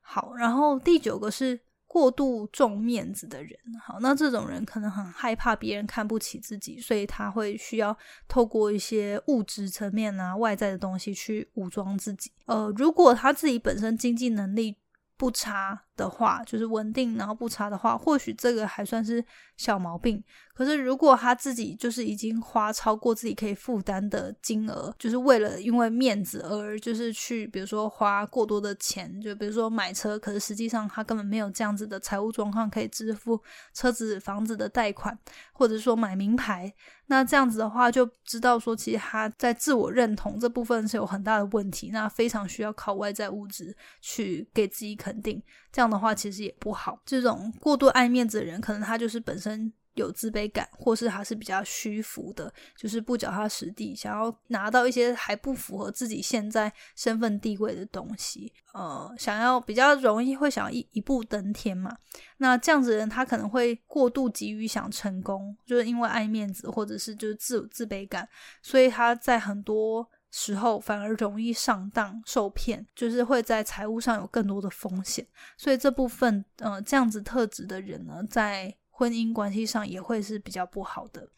[0.00, 1.58] 好，然后第九个是
[1.94, 3.56] 过度重面子的人。
[3.80, 12.32] 好，那这种人可能很害怕别人看不起自己，所以他会需要透过一些物质层面啊、外在的东西去武装自己。
[12.46, 14.76] 呃，如果他自己本身经济能力
[15.16, 19.24] 不差的话，就是稳定，然后不差的话，或许这个还算是
[19.56, 20.22] 小毛病。
[20.54, 33.40] 可是，如果他自己就是已经花超过自己可以负担的金额，就是为了因为面子而就是去，比如说花过多的钱，就比如说买车，可是实际上他根本没有这样子的财务状况可以支付
[33.72, 35.18] 车子、房子的贷款，
[35.52, 36.72] 或者说买名牌，
[37.06, 45.42] 那这样子的话，就知道说其实他在自我认同这部分是有很大的问题，那非常需要靠外在物质去给自己肯定。
[45.74, 47.02] 这样的话其实也不好。
[47.04, 49.72] 这种过度爱面子的人，可能他就是本身。
[49.94, 61.96] 有自卑感，或是他是比较虚浮的，就是不脚踏实地，想要拿到一些还不符合自己现在身份地位的东西，呃，想要比较容易会想一一步登天嘛。
[62.38, 68.28] 那这样子的人，他可能会过度急于想成功，就是因为爱面子，或者是就是自自卑感，
[68.62, 70.04] 所以他在很多
[70.36, 75.24] 时候反而容易上当受骗，就是会在财务上有更多的风险。
[75.56, 81.28] 所以这部分呃这样子特质的人呢，在婚姻关系上也会是比较不好的。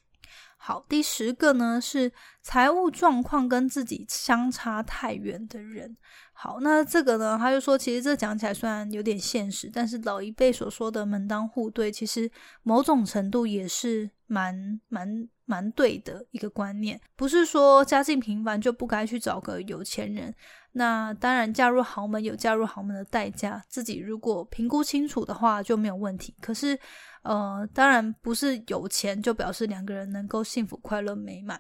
[0.57, 5.95] 好，第十个呢是财务状况跟自己相差太远的人。
[6.33, 12.31] 好，那这个呢，他就说，其实这讲起来虽然有点现实，但是老一辈所说的门当户对，其实
[12.63, 17.01] 某种程度也是蛮蛮蛮对的一个观念。
[17.17, 20.35] 不是说家境平凡就不该去找个有钱人。
[20.73, 26.35] 那当然，嫁入豪门有嫁入豪门的代价，自己如果评估清楚的话就没有问题。
[26.39, 26.79] 可是，
[27.23, 31.59] 呃，当然不是有钱就表示两个人能够幸福、快乐、美满。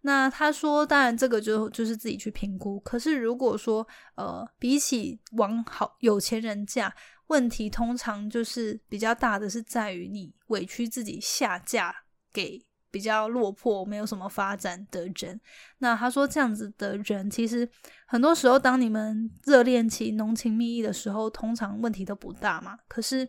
[0.00, 2.80] 那他说，当然这个就就是自己去评估。
[2.80, 6.90] 可是如果说，呃，比起往好有钱人嫁，
[7.26, 11.94] 问题通常就是比较大的是在于你委屈自己下嫁
[12.32, 12.64] 给。
[12.94, 15.40] 比较落魄、没有什么发展的人，
[15.78, 17.68] 那他说这样子的人，其实
[18.06, 22.78] 很多时候，当你们热恋期、浓情蜜意的时候，通常问题都不大嘛。
[22.86, 23.28] 可是，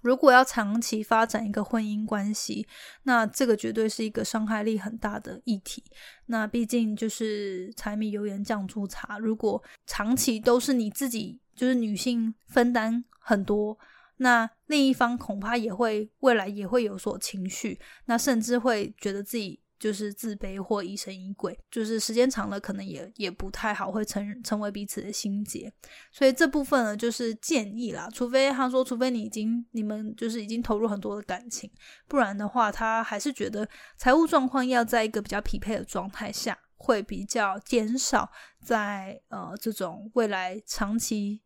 [0.00, 2.66] 如果要长期发展一个婚姻关系，
[3.02, 5.84] 那这个绝对是一个伤害力很大的议题。
[6.24, 13.78] 那毕竟就是柴米油盐酱醋茶，如果长期都是你自己，就是女性分担很多。
[14.22, 25.72] 那另一方恐怕也会未来也会有所情绪，那甚至会觉得自己就是自卑或疑神疑鬼，就是时间长了可能也也不太好，会成成为彼此的心结。
[26.12, 31.70] 所以这部分呢，就是建议啦，除非他说，除非你已经你们就是已经投入很多的感情，
[32.06, 38.30] 不然的话，他还是觉得财务状况要在一个比较匹配的状态下，会比较减少
[38.62, 41.40] 在呃这种未来长期。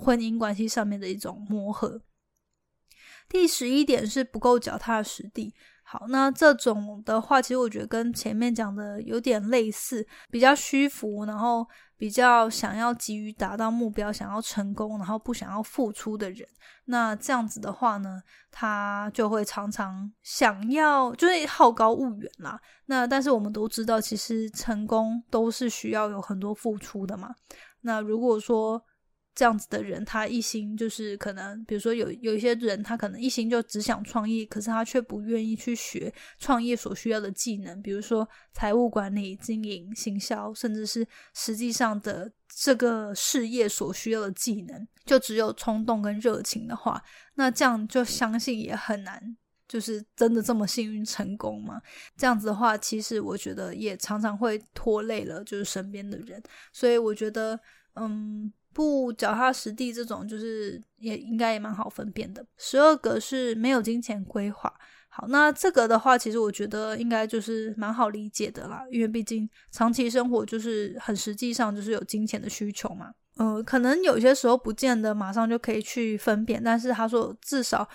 [0.00, 2.00] 婚姻关系上面的一种磨合。
[3.28, 5.54] 第十一点是不够脚踏实地。
[5.82, 16.48] 好，那这种的话，其实我觉得跟前面讲的有点类似，比较虚浮，然后比较想要急于达到目标，想要成功，然后不想要付出的人，
[16.84, 22.60] 那这样子的话呢，他就会常常想要，就是好高骛远啦。
[22.86, 27.34] 那但是我们都知道，其实成功都是需要有很多付出的嘛。
[27.80, 28.80] 那如果说，
[29.34, 47.02] 这样子的人，他一心就是可能，比如说有有一些人，他可能一心就只想创业，可是他却不愿意去学创业所需要的技能，比如说财务管理、经营、行销，甚至是实际上的这个事业所需要的技能，就只有冲动跟热情的话，
[47.34, 51.80] 那这样就相信也很难，就是真的这么幸运成功吗？
[52.16, 57.58] 这样子的话，其实我觉得也常常会拖累了就是身边的人，所以我觉得，
[57.94, 58.52] 嗯。
[58.72, 62.44] 不脚踏实地，这种就是也应该也蛮好分辨的。
[62.56, 64.72] 十二个是没有金钱规划，
[65.08, 73.10] 好，那这个的话，其实我觉得应该就是蛮好理解的啦，因为毕竟长期生活就是很实际上就是有金钱的需求嘛。
[73.36, 77.88] 呃，可能有些时候不见得马上就可以去分辨，但是他说至少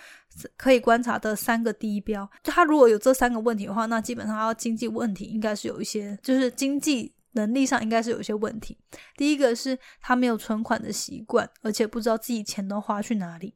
[0.57, 7.14] 可以观察的三个低标，就他如果有这三个问题的话，那基本上他经济问题应该是有一些，就是经济。
[7.35, 8.77] 能力上应该是有些问题。
[9.15, 13.53] 第一个是他没有存款的习惯，而且不知道自己钱都花去哪里。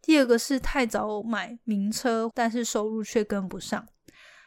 [0.00, 3.86] 第二个是太早买名车，但是收入却跟不上。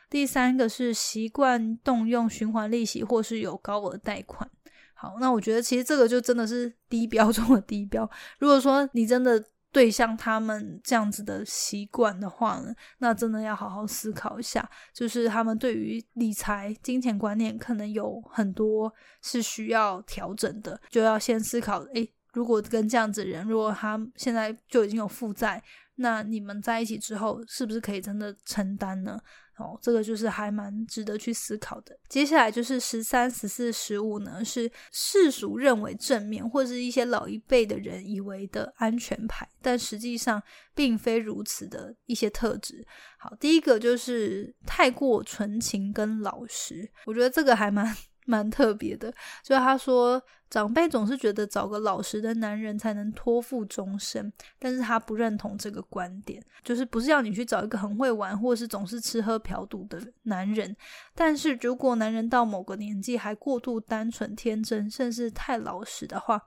[0.09, 4.49] 第三个是习惯动用循环利息，或是有高额贷款。
[4.93, 8.09] 好，那我觉得其实这个就真的是低标中的低标。
[8.39, 9.43] 如果说你真的，
[9.75, 18.89] 对象他们这样子的习惯的话呢，那真的要好好思考一下，就是他们对于理财、金钱观念可能有很多
[19.21, 25.61] 是需要调整的，就要先思考：诶，如果跟这样子人，如果他现在就已经有负债，
[25.95, 29.19] 那你们在一起之后，是不是可以真的承担呢？
[29.57, 31.97] 哦，这个就是还蛮值得去思考的。
[32.09, 40.41] 接下来就是十三、十四、十五呢，是世俗认为正面，或者是一些老一辈的人以为的安全牌，但实际上
[40.73, 42.85] 并非如此的一些特质。
[43.17, 47.95] 好，第一个就是太过纯情跟老实，我觉得这个还蛮。
[48.25, 60.75] 蛮特别的，就他说，长辈总是觉得找个老实的男人才能托付终身，但是他不认同这个观点，就是不是要你去找一个很会玩，或是总是吃喝嫖赌的男人，
[61.13, 66.41] 但是如果男人到某个年纪还过度单纯天真，甚至太老实的话，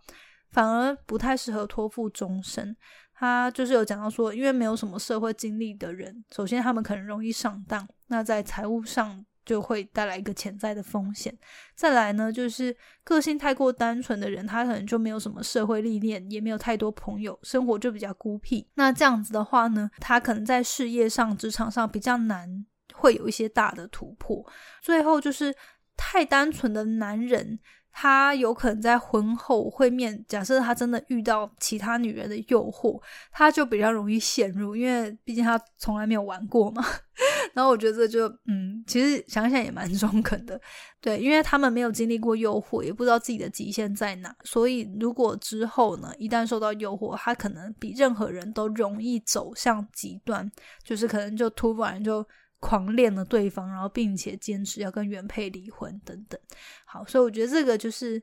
[0.51, 2.77] 反而不太适合托付终身。
[3.15, 9.25] 他就是有讲到说，因为没有什么社会经历的人，首先他们可能容易上当，那在财务上。
[9.49, 11.35] 就会带来一个潜在的风险。
[11.75, 18.69] 再来呢，就是个性太过单纯的人，他可能就没有什么社会历练，也没有太多朋友，生活就比较孤僻。
[18.75, 24.45] 那这样子的话呢，他可能在事业上、职场上比较难会有一些大的突破。
[24.83, 25.55] 最后就是
[25.97, 27.59] 太单纯的男人。
[27.93, 33.01] 他有可能在婚后会面，假设他真的遇到其他女人的诱惑，
[33.33, 36.85] 他就比较容易陷入，因为毕竟他从来没有玩过嘛。
[37.55, 40.61] 然后我觉得就嗯，其实想想也蛮 中肯的，
[41.01, 50.49] 对，因为他们没有经历过诱惑，也不知道自己的极限在哪，所以如果之后呢，一旦受到诱惑，他可能比任何人都容易走向极端，
[50.85, 52.25] 就是可能就突然就。
[52.61, 56.39] 狂恋了对方，然后并且坚持要跟原配离婚等等。
[56.85, 58.23] 好，所以我觉得这个就是，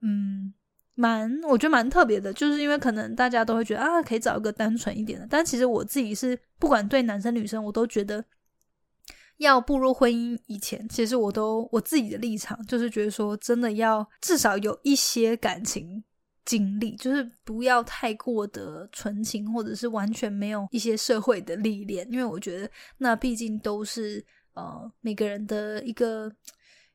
[0.00, 0.52] 嗯，
[0.94, 5.26] 蛮我觉得蛮特别的，就是因为可能大家都会觉得啊，可以找一个单纯一点的。
[5.30, 8.24] 但其实我自己是不管对男生女生，我都觉得
[9.36, 16.02] 要步入婚姻以前，其实我都我自己的立场就是觉得说，真的要至少有一些感情。
[16.46, 26.32] 经历就是不要太过的纯情，或者是完全没有一些社会的历练，因为我觉得那毕竟都是呃每个人的一个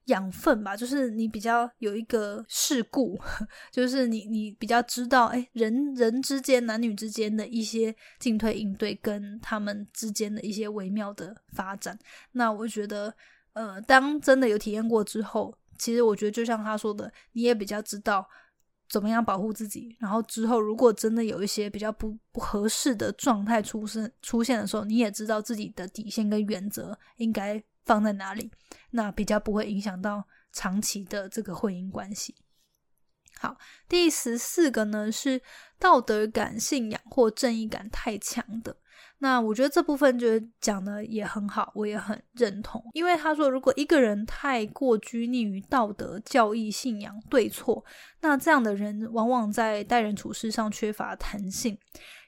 [0.05, 0.73] 养分吧。
[0.75, 3.19] 就是你比较有一个事故，
[3.71, 11.99] 就是你你比较知道，哎，人人之间、男女之间的一些进退应对，跟他们之间的一些微妙的发展。
[12.31, 13.13] 那我觉得，
[13.51, 18.25] 呃，当真的有体验过之后，其实我觉得就像他说的，你也比较知道。
[18.91, 19.95] 怎么样保护自己？
[19.99, 28.51] 然后之后，如果真的有一些比较不不合适的状态出现出现的时候，你也知道自己的底线跟原则应该放在哪里，
[28.89, 32.35] 那比较不会影响到长期的这个婚姻关系。
[33.39, 35.41] 好，第十四个呢是
[35.79, 38.75] 道德感、信仰或正义感太强的。
[39.23, 40.27] 那我觉得这部分就
[40.59, 42.83] 讲的也很好，我也很认同。
[42.93, 47.85] 因为他说，如果一个人太过拘泥于道德、教义、信仰、对错，
[48.21, 51.77] 那这样的人往往在待人处事上缺乏弹性，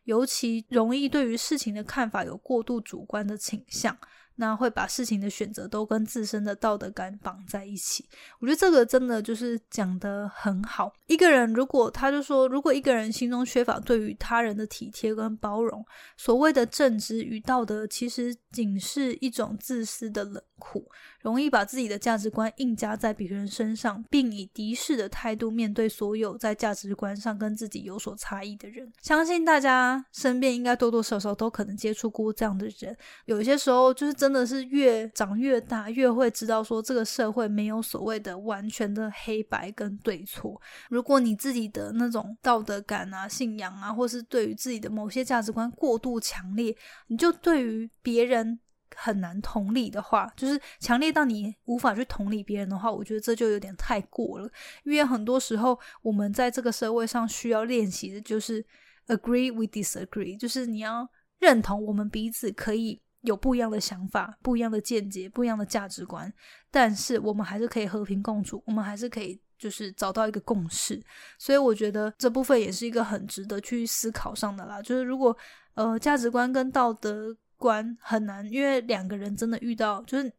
[0.03, 3.97] 尤其容易对于事情的看法有过度主观的倾向。
[4.35, 8.05] 那会把事情的选择都跟自身的道德感绑在一起。
[8.39, 10.91] 我觉得这个真的就是讲的很好。
[11.07, 15.85] 一个人如果他就说，如果一个人心中缺乏对于他人的体贴跟包容，
[16.17, 20.89] 所谓的正直与道德，其实仅是一种自私的冷酷，
[21.21, 28.91] 容易把自己的价值观硬加在别人身上，并以敌视的态度面对所有在价值观上跟自己有所差异的人。
[29.01, 32.95] 相信大家身边应该多多少少都可能接触过这样的人。
[33.25, 40.61] 有些时候，就是真的是越长越大，越会知道说这个社会没有所谓的完全的黑白跟对错。
[40.89, 46.73] 如果你自己的那种道德感啊、信仰啊，或是对于自己的某些价值观过度强烈，
[47.07, 48.57] 你就对于别人
[48.95, 54.49] 很难同理的话，就是强烈到你无法去同理别人的话，我觉得这就有点太过了。
[54.85, 58.65] 因为很多时候，我们在这个社会上需要练习的就是
[59.07, 61.05] agree with disagree，就是你要
[61.39, 66.31] 认同我们彼此可以有不一样的想法、不一样的见解、不一样的价值观，
[66.71, 69.41] 但是我们还是可以和平共处，我们还是可以。
[69.55, 71.01] 就是找到一个共识，
[71.39, 74.81] 所以我觉得这部分也是一个很值得去思考上的啦。
[74.81, 75.33] 就是如果
[75.75, 80.29] 呃价值观跟道德观很难，因为两个人真的遇到就是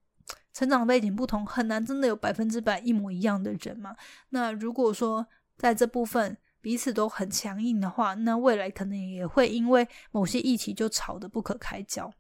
[0.53, 3.97] 成长背景不同，很难真的有百分之百一模一样的人嘛。
[4.29, 5.27] 那如果说
[5.57, 12.13] 在这部分彼此都很强硬的话，那未来可能也会因为某些议题就吵得不可开交。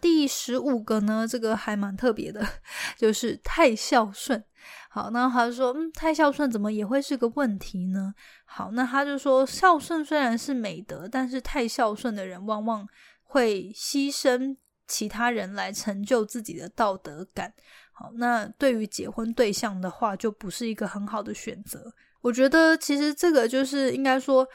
[0.00, 2.46] 第十五个呢，这个还蛮特别的，
[2.96, 4.42] 就是太孝顺。
[4.88, 8.12] 好，那他就说，嗯，太孝顺怎么也会是个问题呢？
[8.44, 12.86] 好，那他就说，孝顺虽然是美德，但是太孝顺的人往往
[13.22, 14.56] 会牺牲
[14.88, 17.52] 其他人来成就自己的道德感。
[17.92, 21.92] 好，那对于结婚对象的话，就不是一个很好的选择。
[22.20, 24.46] 我觉得其实这个就是应该说。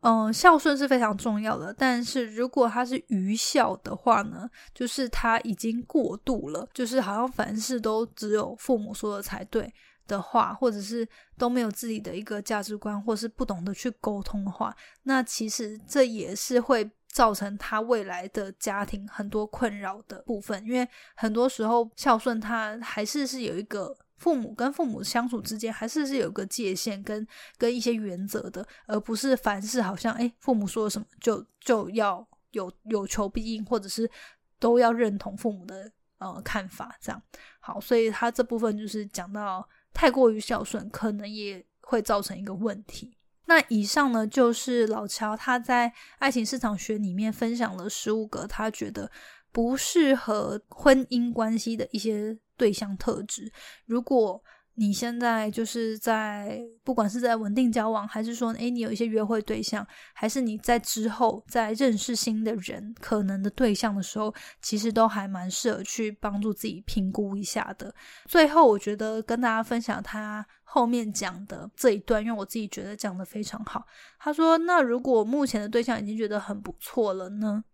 [0.00, 9.74] 嗯，孝顺是非常重要的，但是如果他是愚孝的话呢，就是他已经过度了，就是好像凡事都只有父母说的才对
[10.06, 14.72] 的话，或者是都没有自己的一个价值观，或是不懂得去沟通的话，
[15.02, 23.96] 那其实这也是会造成他未来的家庭很多困扰的部分，因为很多时候孝顺他还是是有一个。
[24.18, 34.10] 父母跟父母相处之间，还是是有个界限跟跟一些原则的，而不是凡事好像哎，父母说了什么就就要有有求必应，或者是
[34.58, 37.22] 都要认同父母的呃看法这样。
[37.60, 43.16] 好，所以他这部分就是讲到太过于孝顺，可能也会造成一个问题。
[43.46, 49.10] 那以上呢，就是老乔他在爱情市场学里面分享了十五个他觉得
[49.52, 52.36] 不适合婚姻关系的一些。
[52.58, 53.50] 对象特质，
[53.86, 54.42] 如果
[54.80, 64.32] 你现在就是在不管是在稳定交往，还是说诶你有一些约会对象，还是你在之后在认识新的人可能的对象的时候，
[64.62, 67.92] 其实都还蛮适合去帮助自己评估一下的。
[68.26, 73.84] 最后，我觉得跟大家分享他后面讲的这一段，因为我自己觉得讲的非常好。
[74.20, 77.64] 他说：“那如果目前的对象已经觉得很不错了呢？”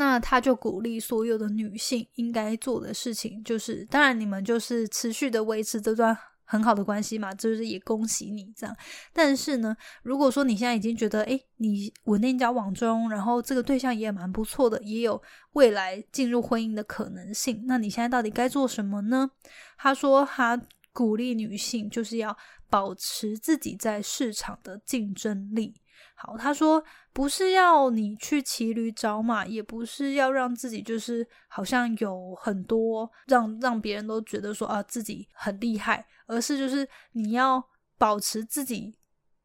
[0.00, 8.76] 那他就鼓励所有的女性应该做的事情，就是当然你们就是持续的维持这段很好的关系嘛，就是也恭喜你这样。
[9.12, 15.20] 但是呢，如果说你现在已经觉得，诶，你稳定交往中，然后这个对象也蛮不错的，也有
[15.54, 19.28] 未来进入婚姻的可能性，那你现在到底该做什么呢？
[19.76, 22.36] 他说他鼓励女性就是要
[22.70, 25.74] 保持自己在市场的竞争力。
[26.20, 37.64] 好，他说不是要你去骑驴找马，也不是要让自己就是好像有很多让让别人都觉得说啊自己很厉害，而是就是你要
[37.96, 38.94] 保持自己。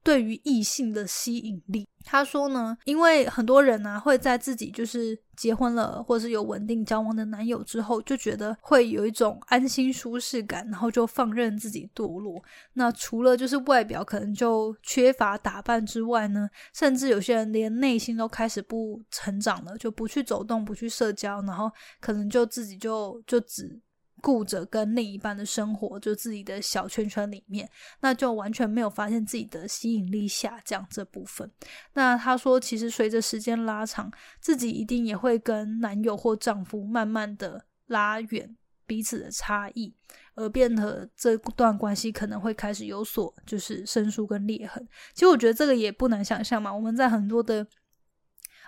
[0.05, 12.41] 对于异性的吸引力，他说呢，因为很多人呢会在自己就是结婚了，或者是有稳定交往的男友之后，就觉得会有一种安心舒适感，然后就放任自己堕落。
[12.73, 23.79] 那除了就是外表可能就缺乏打扮之外呢，甚至有些人连内心都开始不成长了，就不去走动，不去社交，然后可能就自己就就只。
[24.24, 27.69] 顾着跟另一半的生活，就自己的小圈圈里面，
[27.99, 31.51] 那就完全没有发现自己的吸引力下降这部分。
[31.95, 34.09] 那他说，其实随着时间拉长，
[34.39, 38.55] 自己一定也会跟男友或丈夫慢慢的拉远
[38.88, 39.93] 彼此的差异，
[40.36, 44.88] 而变得这段关系可能会开始有所就是生疏跟裂痕。
[45.13, 47.67] 其实我觉得这个也不难想象嘛，我们在很多的。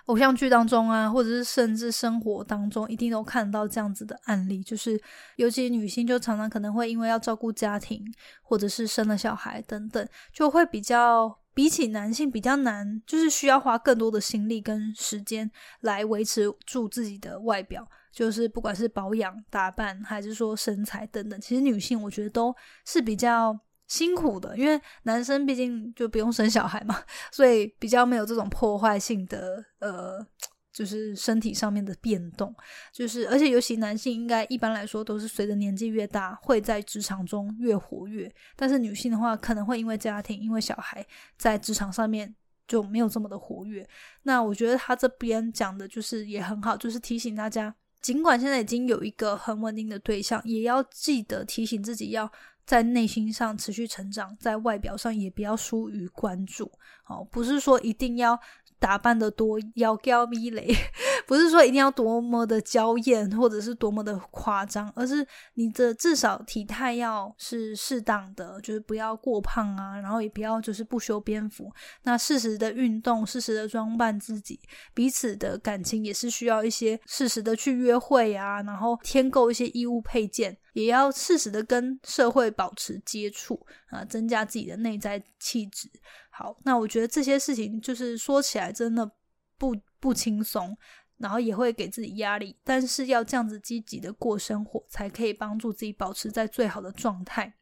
[0.06, 5.00] 偶像剧当中啊，或者是甚至生活当中，一定都看到这样子的案例，就是
[5.36, 8.04] 尤其女性就常常可能会因为要照顾家庭，
[8.42, 15.50] 或者是生了小孩等等，就会比较比起男性比较难，就是需要花更多的心力跟时间
[15.80, 22.54] 来维持住自己的外表，就是不管是保养、打扮，还是说身材等等，其实女性我觉得都
[22.84, 30.26] 是比较辛苦的，因为男生毕竟就不用生小孩嘛， 所以比较没有这种破坏性的呃。
[30.72, 32.54] 就是身体上面的变动，
[32.92, 41.02] 就是而且尤其男性应该一般来说都是随着年纪越大会在职场中越活跃，但是女性的话可能会因为家庭因为小孩
[41.38, 42.36] 在职场上面
[42.68, 43.88] 就没有这么的活跃。
[44.24, 52.30] 那我觉得他这边讲的就是也很好，就是提醒大家，尽管现在已经有一个很稳定的对象，也要记得提醒自己要
[52.66, 56.70] 在内心上持续成长，在外表上也不要疏于关注。
[57.06, 58.38] 哦，不是说一定要。
[58.78, 60.74] 打扮的多妖娇美雷，
[61.26, 71.72] 不是说一定要多么的娇艳，或者是多么的夸张，而是你的至少体态要是适当的，就是不要过胖啊，然后也不要就是不修边幅。
[72.02, 74.60] 那适时的运动，适时的装扮自己，
[74.94, 85.90] 彼此的感情也是需要一些适时的去约会啊，然后添购一些衣物配件，也要适时的跟社会保持接触啊，增加自己的内在气质。
[86.38, 89.10] 好，那我觉得这些事情就是说起来真的
[89.56, 90.76] 不不轻松，
[91.16, 92.54] 然后也会给自己压力。
[92.62, 97.54] 但是要这样子积极的过生活，才可以帮助自己保持在最好的状态。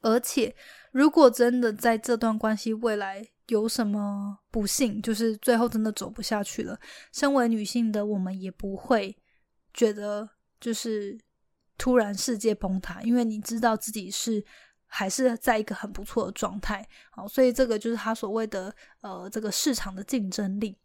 [0.00, 0.54] 而且，
[0.92, 6.78] 如果真的在这段关系未来有什么不幸，就是最后真的走不下去了，
[7.12, 9.18] 身为女性的我们也不会
[9.74, 10.30] 觉得
[10.60, 11.18] 就是
[11.76, 14.44] 突然世界崩塌，因为你知道自己是。
[14.88, 20.76] 还是在一个很不错的状态，好，所以这个就是他所谓的呃这个市场的竞争力。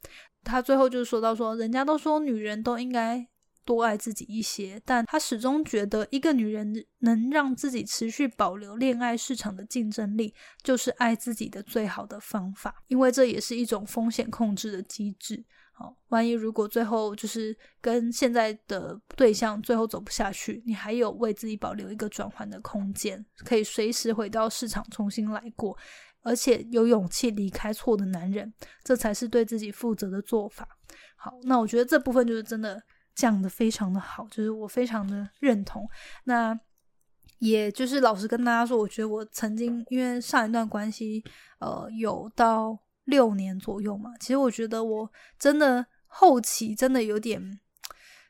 [0.43, 3.25] 他最后就是说到说，人家都说女人都应该
[3.63, 15.45] 多爱自己一些，但他始终觉得一个女人能让自己持续保留恋爱市场的竞争力，就是爱自己的最好的方法，因为这也是一种风险控制的机制。
[15.75, 25.75] 好，万一如果最后就是跟现在的对象最后走不下去，你还有为自己保留一个转换的空间，可以随时回到市场重新来过，
[26.21, 28.53] 而且有勇气离开错的男人，
[28.83, 30.67] 这才是对自己负责的做法。
[31.15, 32.79] 好，那我觉得这部分就是真的
[33.15, 35.89] 讲的非常的好，就是我非常的认同。
[36.25, 36.55] 那
[37.39, 41.23] 也就是老实跟大家说，我觉得我曾经因为上一段关系，
[41.59, 42.77] 呃，有到。
[43.05, 47.59] 六年左右嘛，其实我觉得我真的后期真的有点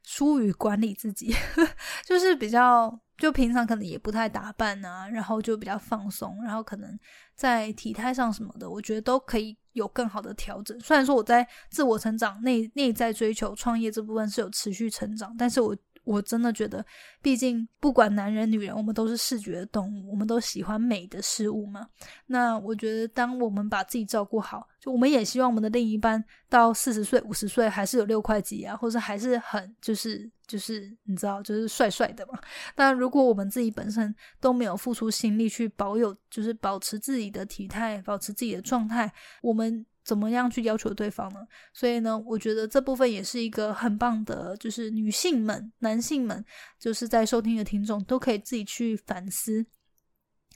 [0.04, 1.34] 疏于管理自己，
[2.06, 7.00] 就是比较就平常可能也不太打扮啊，然后就比较放松，然后可能
[7.36, 10.80] 在体态上什么的，我觉得都可以有更好的调整。
[10.80, 15.76] 虽然说我在自我成长、内内在追求、创业这部分是有持续成长，但是我。
[16.04, 16.86] 我真的觉得，
[17.22, 21.88] 毕竟不管男人女人，我们都是视觉动物，我们都喜欢美的事物嘛。
[22.28, 32.40] 那我觉得，当我们把自己照顾好，就我们也希望我们的另一半到四十岁、五十岁还是有六块肌啊，或者还是很就是就是你知道，就是帅帅的嘛。
[32.76, 39.86] 但如果我们自己本身都没有付出心力去保有，就是保持自己的体态，保持自己的状态，我们。
[40.04, 41.40] 怎么样去要求对方呢？
[41.74, 46.44] 所以呢，我觉得这部分也是一个很棒的，就是女性们、男性们，
[46.80, 49.66] 就是在收听的听众都可以自己去反思，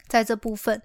[0.08, 0.82] 在这部分，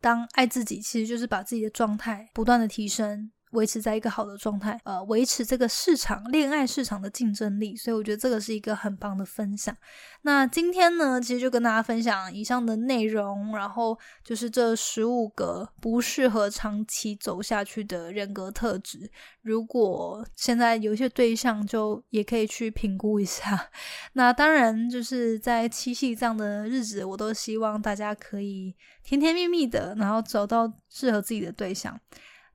[0.00, 3.32] 当爱自己，其实就是把自己的状态不断的提升。
[3.52, 9.74] 维持在一个好的状态，呃，维持这个市场恋爱市场的竞争力，所以我觉得这个是一个很棒的分享。
[10.22, 19.10] 那今天呢，其实就跟大家分享以上的内容，然后就是这十五个不适合长期走下去的人格特质。
[19.42, 23.70] 如果现在有一些对象，就也可以去评估一下。
[24.14, 31.98] 那当然，就是在七夕这样的日子，我都希望大家可以甜甜蜜蜜的，然后找到适合自己的对象。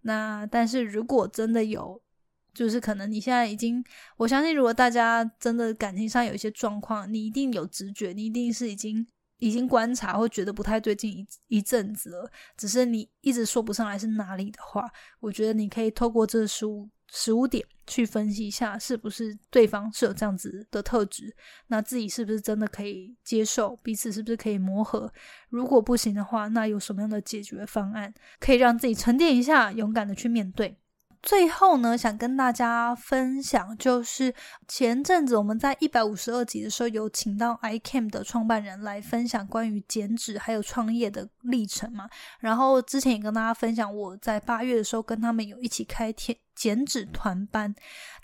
[0.08, 2.02] 那但是如果真的有，
[2.54, 3.84] 就是可能你现在已经，
[4.16, 9.06] 我相信如果大家真的感情上有一些状况，你一定有直觉，你一定是已经
[9.40, 14.90] 已经观察或觉得不太对劲一一阵子了，只是你一直说不上来是哪里的话，
[15.20, 21.36] 我觉得你可以透过这书十五点去分析一下，是不是对方是有这样子的特质，
[21.68, 25.12] 那自己是不是真的可以接受，彼此是不是可以磨合？
[25.50, 30.78] 如果不行的话，那有什么样的解决方案可以让自己沉淀一下，勇敢的去面对？
[31.24, 34.34] 最后呢，想跟大家分享，就是
[34.68, 42.08] 前阵子我们在一百五十二集的时候，有请到 iCam 的创办人来分享关于减脂还有创业的历程嘛。
[42.40, 47.74] 然后之前也跟大家分享，我在八月的时候跟他们有一起开天剪纸团班。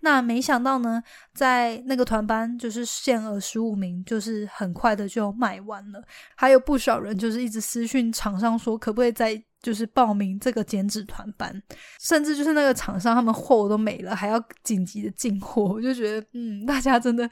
[0.01, 1.01] 那没想到呢，
[1.33, 6.03] 在那个团班就是限额十五名，就是很快的就卖完了。
[6.35, 11.63] 还有不少人就是一直私讯厂商说，可不可以再就是报名这个剪纸团班，
[12.01, 17.29] 甚至就是那个厂商他们货都没了，还要紧急的进货，我就觉得嗯，大家真的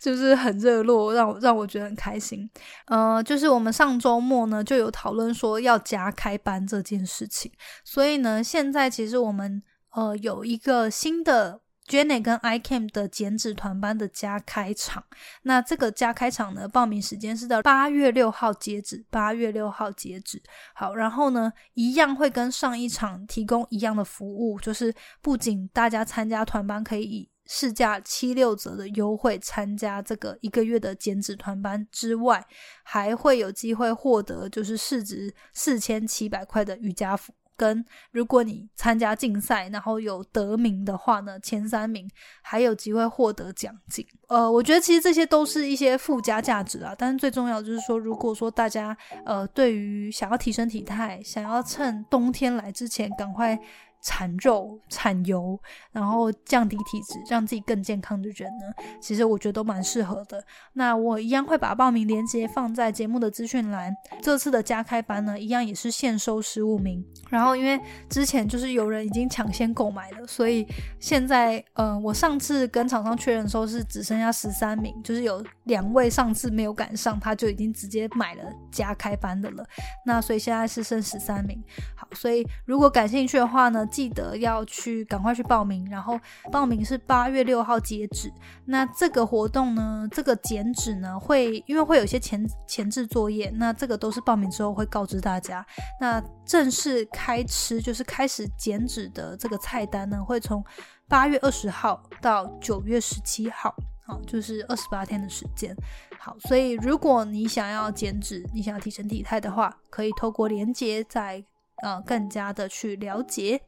[0.00, 2.48] 就是很热络，让我让我觉得很开心。
[2.86, 7.52] 呃，就是我们上周末呢就有讨论说要加开班这件事情，
[7.84, 9.62] 所以呢，现在其实我们
[9.94, 11.62] 呃有一个新的。
[11.86, 15.04] Jenny 跟 iCam 的减脂团班的加开场，
[15.42, 20.42] 那这个加开场呢，报名时间是到八月六号截止，八月六号截止。
[20.74, 32.42] 好，然后呢，一样会跟上一场提供一样的服务，就是不仅大家参加团班可以以市价七六折的优惠参加这个一个月的减脂团班之外，
[32.82, 37.34] 还会有机会获得就是市值四千七百块的瑜伽服。
[37.56, 42.08] 跟如果你参加竞赛，然后有得名的话呢，前三名
[42.42, 44.06] 还有机会获得奖金。
[44.28, 46.94] 呃，我觉得其实这些都是一些附加价值啊。
[46.96, 53.58] 但是最重要就是说，如果说大家呃对于想要提升体态，想要趁冬天来之前赶快。
[54.04, 55.58] 产肉、产油，
[55.90, 58.66] 然后降低体脂，让自己更健康的人呢，
[59.00, 60.44] 其实我觉得都蛮适合的。
[60.74, 63.96] 那我一样会把报名链接放在节目的资讯栏。
[64.20, 67.02] 这次的加开班呢，一样也是限收十五名。
[67.30, 67.80] 然后因为
[68.10, 70.66] 之前就是有人已经抢先购买了，所以
[71.00, 79.64] 现在，嗯，我上次跟厂商确认的时候是只剩下十三名，就是有两位上次没有赶上，他就已经直接买了加开班的了。
[80.04, 81.58] 那所以现在是剩十三名。
[81.96, 83.88] 好，所以如果感兴趣的话呢？
[83.94, 86.18] 记得要去赶快去报名，然后
[86.50, 88.28] 报名是八月六号截止。
[88.64, 95.64] 那这个活动呢，这个减脂呢，会因为会有一些前前置作业，那这个都是报名之后会告知大家。
[96.00, 100.64] 那正式开吃就是开始减脂的这个菜单呢，会从
[101.06, 103.72] 八月二十号到九月十七号，
[104.04, 105.72] 好，就是二十八天的时间。
[106.18, 111.44] 好，所以如果你想要减脂，你想要提升体态的话，可以透过连接在
[111.82, 113.60] 呃更加的去了解。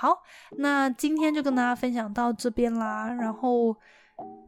[0.00, 0.16] 好，
[0.58, 3.12] 那今天就跟大家分享到这边啦。
[3.14, 3.76] 然后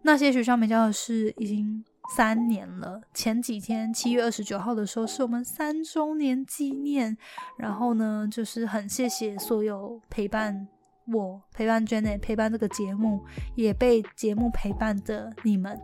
[0.02, 1.84] 那些学校没教的事已经
[2.14, 3.02] 三年了。
[3.12, 7.18] 前几天七月二十九号的时候是我们三周年纪念。
[7.58, 10.68] 然后呢，就是很谢谢所有陪伴
[11.12, 13.20] 我、陪伴 Jenny、陪伴这个节目，
[13.56, 15.76] 也被节目陪伴的你们。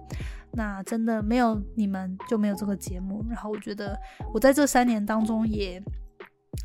[0.52, 3.26] 那真的没有你们就没有这个节目。
[3.28, 3.98] 然后我觉得
[4.32, 5.82] 我在这三年当中也。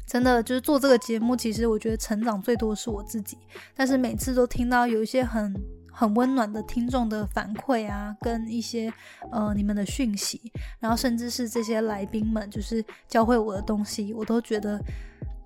[0.08, 3.38] 真的就是做这个节目，其实我觉得成长最多是我自己。
[3.76, 5.54] 但是每次都听到有一些很
[5.92, 8.92] 很温暖的听众的反馈啊，跟一些
[9.32, 14.80] 呃你们的讯息，然后甚至是这些来宾们就是教会我的东西，我都觉得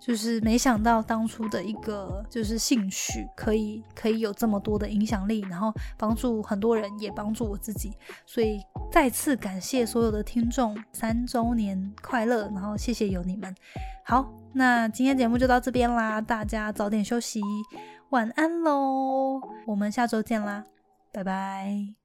[0.05, 7.91] 就是没想到当初的一个就是兴趣可以可以有这么多的影响力，然后帮助很多人，也帮助我自己。
[8.23, 12.47] 所以再次感谢所有的听众，三周年快乐！
[12.53, 13.55] 然后谢谢有你们。
[14.03, 17.41] 好，那今天节目就到这边啦，大家早点休息，
[18.09, 20.65] 晚安喽，我们下周见啦，
[21.11, 22.04] 拜拜。